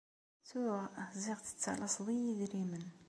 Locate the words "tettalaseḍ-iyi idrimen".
1.41-2.85